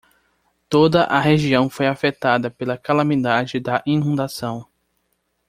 [0.67, 4.67] Toda a região foi afetada pela calamidade da inundação.